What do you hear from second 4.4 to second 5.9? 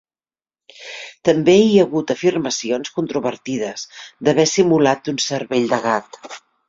simulat un cervell de